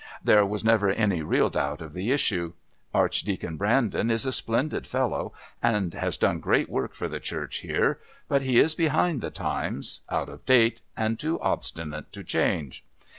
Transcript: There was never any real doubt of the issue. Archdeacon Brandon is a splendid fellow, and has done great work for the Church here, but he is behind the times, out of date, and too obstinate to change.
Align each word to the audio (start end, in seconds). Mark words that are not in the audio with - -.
There 0.23 0.43
was 0.43 0.63
never 0.63 0.89
any 0.89 1.21
real 1.21 1.51
doubt 1.51 1.79
of 1.79 1.93
the 1.93 2.09
issue. 2.11 2.53
Archdeacon 2.91 3.55
Brandon 3.57 4.09
is 4.09 4.25
a 4.25 4.31
splendid 4.31 4.87
fellow, 4.87 5.31
and 5.61 5.93
has 5.93 6.17
done 6.17 6.39
great 6.39 6.69
work 6.71 6.95
for 6.95 7.07
the 7.07 7.19
Church 7.19 7.57
here, 7.57 7.99
but 8.27 8.41
he 8.41 8.57
is 8.57 8.73
behind 8.73 9.21
the 9.21 9.29
times, 9.29 10.01
out 10.09 10.27
of 10.27 10.43
date, 10.47 10.81
and 10.97 11.19
too 11.19 11.39
obstinate 11.41 12.11
to 12.13 12.23
change. 12.23 12.83